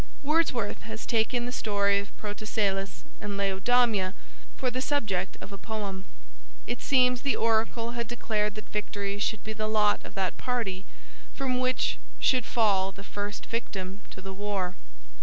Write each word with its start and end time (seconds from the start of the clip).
Wordsworth 0.23 0.81
has 0.81 1.05
taken 1.05 1.45
the 1.45 1.51
story 1.51 1.99
of 1.99 2.17
Protesilaus 2.17 3.03
and 3.21 3.37
Laodamia 3.37 4.15
for 4.57 4.71
the 4.71 4.81
subject 4.81 5.37
of 5.39 5.51
a 5.51 5.59
poem. 5.59 6.05
It 6.65 6.81
seems 6.81 7.21
the 7.21 7.35
oracle 7.35 7.91
had 7.91 8.07
declared 8.07 8.55
that 8.55 8.67
victory 8.69 9.19
should 9.19 9.43
be 9.43 9.53
the 9.53 9.67
lot 9.67 10.03
of 10.03 10.15
that 10.15 10.37
party 10.39 10.85
from 11.35 11.59
which 11.59 11.99
should 12.19 12.45
fall 12.47 12.91
the 12.91 13.03
first 13.03 13.45
victim 13.45 14.01
to 14.09 14.21
the 14.23 14.33
war. 14.33 14.73